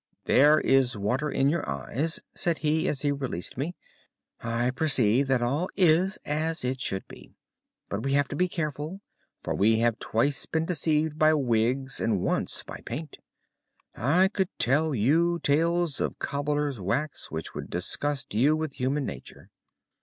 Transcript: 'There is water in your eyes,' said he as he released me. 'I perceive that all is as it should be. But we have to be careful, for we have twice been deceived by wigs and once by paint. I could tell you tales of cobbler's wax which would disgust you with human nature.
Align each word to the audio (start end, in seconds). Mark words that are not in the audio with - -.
'There 0.25 0.59
is 0.61 0.97
water 0.97 1.29
in 1.29 1.47
your 1.47 1.69
eyes,' 1.69 2.19
said 2.33 2.57
he 2.65 2.87
as 2.87 3.03
he 3.03 3.11
released 3.11 3.55
me. 3.55 3.75
'I 4.39 4.71
perceive 4.71 5.27
that 5.27 5.43
all 5.43 5.69
is 5.77 6.17
as 6.25 6.65
it 6.65 6.81
should 6.81 7.07
be. 7.07 7.35
But 7.87 8.01
we 8.01 8.13
have 8.13 8.27
to 8.29 8.35
be 8.35 8.47
careful, 8.47 9.01
for 9.43 9.53
we 9.53 9.77
have 9.77 9.99
twice 9.99 10.47
been 10.47 10.65
deceived 10.65 11.19
by 11.19 11.35
wigs 11.35 11.99
and 12.01 12.19
once 12.19 12.63
by 12.63 12.79
paint. 12.83 13.17
I 13.93 14.27
could 14.29 14.49
tell 14.57 14.95
you 14.95 15.37
tales 15.37 16.01
of 16.01 16.17
cobbler's 16.17 16.79
wax 16.81 17.29
which 17.29 17.53
would 17.53 17.69
disgust 17.69 18.33
you 18.33 18.55
with 18.55 18.79
human 18.79 19.05
nature. 19.05 19.51